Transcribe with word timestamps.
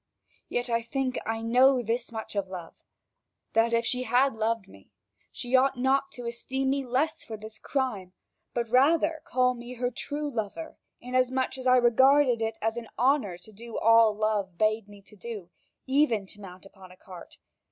But 0.49 0.67
I 0.67 0.81
think 0.81 1.19
I 1.27 1.43
know 1.43 1.83
this 1.83 2.11
much 2.11 2.35
of 2.35 2.47
love: 2.49 2.73
that 3.53 3.71
if 3.71 3.85
she 3.85 4.03
loved 4.09 4.67
me, 4.67 4.89
she 5.31 5.55
ought 5.55 5.77
not 5.77 6.11
to 6.13 6.25
esteem 6.25 6.71
me 6.71 6.83
less 6.83 7.23
for 7.23 7.37
this 7.37 7.59
crime, 7.59 8.13
but 8.51 8.67
rather 8.67 9.21
call 9.25 9.53
me 9.53 9.75
her 9.75 9.91
true 9.91 10.27
lover, 10.27 10.79
inasmuch 11.01 11.55
as 11.59 11.67
I 11.67 11.77
regarded 11.77 12.41
it 12.41 12.57
as 12.63 12.77
an 12.77 12.87
honour 12.97 13.37
to 13.37 13.51
do 13.51 13.77
all 13.77 14.15
love 14.15 14.57
bade 14.57 14.87
me 14.89 15.01
do, 15.01 15.51
even 15.85 16.25
to 16.25 16.41
mount 16.41 16.65
upon 16.65 16.91
a 16.91 16.97
cart. 16.97 17.37